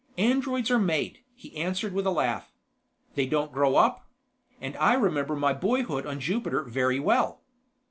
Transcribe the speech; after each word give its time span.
"Androids 0.17 0.71
are 0.71 0.79
made," 0.79 1.19
he 1.35 1.55
answered 1.55 1.93
with 1.93 2.07
a 2.07 2.09
laugh. 2.09 2.51
"They 3.13 3.27
don't 3.27 3.51
grow 3.51 3.75
up. 3.75 4.07
And 4.59 4.75
I 4.77 4.95
remember 4.95 5.35
my 5.35 5.53
boyhood 5.53 6.07
on 6.07 6.19
Jupiter 6.19 6.63
very 6.63 6.99
well." 6.99 7.43